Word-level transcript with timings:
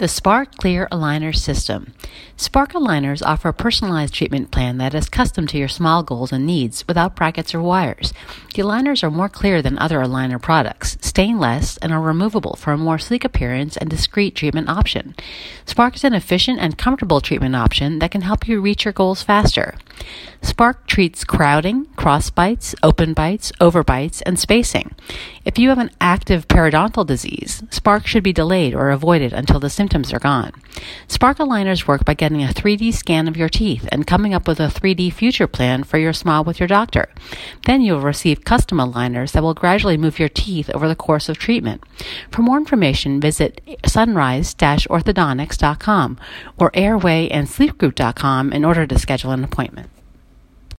The 0.00 0.08
Spark 0.08 0.56
Clear 0.56 0.88
Aligner 0.90 1.36
System. 1.36 1.92
Spark 2.34 2.72
aligners 2.72 3.20
offer 3.22 3.50
a 3.50 3.52
personalized 3.52 4.14
treatment 4.14 4.50
plan 4.50 4.78
that 4.78 4.94
is 4.94 5.10
custom 5.10 5.46
to 5.48 5.58
your 5.58 5.68
small 5.68 6.02
goals 6.02 6.32
and 6.32 6.46
needs 6.46 6.88
without 6.88 7.14
brackets 7.14 7.54
or 7.54 7.60
wires. 7.60 8.14
The 8.54 8.62
aligners 8.62 9.02
are 9.02 9.10
more 9.10 9.28
clear 9.28 9.60
than 9.60 9.78
other 9.78 9.98
aligner 9.98 10.40
products, 10.40 10.96
stain 11.02 11.38
less, 11.38 11.76
and 11.82 11.92
are 11.92 12.00
removable 12.00 12.56
for 12.56 12.72
a 12.72 12.78
more 12.78 12.98
sleek 12.98 13.26
appearance 13.26 13.76
and 13.76 13.90
discreet 13.90 14.34
treatment 14.34 14.70
option. 14.70 15.14
Spark 15.66 15.96
is 15.96 16.04
an 16.04 16.14
efficient 16.14 16.60
and 16.60 16.78
comfortable 16.78 17.20
treatment 17.20 17.54
option 17.54 17.98
that 17.98 18.10
can 18.10 18.22
help 18.22 18.48
you 18.48 18.58
reach 18.58 18.86
your 18.86 18.94
goals 18.94 19.22
faster. 19.22 19.74
Spark 20.42 20.86
treats 20.86 21.22
crowding, 21.22 21.84
cross 21.96 22.30
bites, 22.30 22.74
open 22.82 23.12
bites, 23.12 23.52
overbites, 23.60 24.22
and 24.24 24.38
spacing. 24.38 24.94
If 25.44 25.58
you 25.58 25.68
have 25.68 25.78
an 25.78 25.90
active 26.00 26.48
periodontal 26.48 27.06
disease, 27.06 27.62
Spark 27.70 28.06
should 28.06 28.22
be 28.22 28.32
delayed 28.32 28.74
or 28.74 28.88
avoided 28.90 29.34
until 29.34 29.60
the 29.60 29.68
symptoms 29.68 30.12
are 30.12 30.18
gone. 30.18 30.52
Spark 31.08 31.36
aligners 31.38 31.86
work 31.86 32.06
by 32.06 32.14
getting 32.14 32.42
a 32.42 32.48
3D 32.48 32.94
scan 32.94 33.28
of 33.28 33.36
your 33.36 33.50
teeth 33.50 33.86
and 33.92 34.06
coming 34.06 34.32
up 34.32 34.48
with 34.48 34.60
a 34.60 34.68
3D 34.68 35.12
future 35.12 35.46
plan 35.46 35.84
for 35.84 35.98
your 35.98 36.14
smile 36.14 36.42
with 36.42 36.58
your 36.58 36.68
doctor. 36.68 37.10
Then 37.66 37.82
you'll 37.82 38.00
receive 38.00 38.44
custom 38.44 38.78
aligners 38.78 39.32
that 39.32 39.42
will 39.42 39.54
gradually 39.54 39.98
move 39.98 40.18
your 40.18 40.30
teeth 40.30 40.70
over 40.70 40.88
the 40.88 40.96
course 40.96 41.28
of 41.28 41.36
treatment. 41.36 41.84
For 42.30 42.40
more 42.40 42.56
information, 42.56 43.20
visit 43.20 43.60
sunrise-orthodontics.com 43.84 46.18
or 46.58 46.70
airwayandsleepgroup.com 46.70 48.52
in 48.52 48.64
order 48.64 48.86
to 48.86 48.98
schedule 48.98 49.32
an 49.32 49.44
appointment. 49.44 49.89